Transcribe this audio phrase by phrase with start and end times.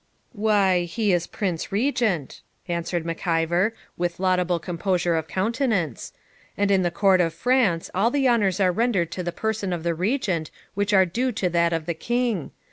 [0.31, 6.11] 'Why, he is Prince Regent,' answered Mac Ivor, with laudable composure of countenance;
[6.57, 9.83] 'and in the court of France all the honours are rendered to the person of
[9.83, 12.49] the Regent which are due to that of the King.